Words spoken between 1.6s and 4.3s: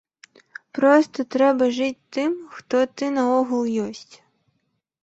жыць тым, хто ты наогул ёсць.